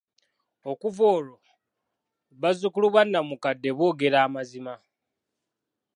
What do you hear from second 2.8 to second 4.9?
banamukadde boogera amazima.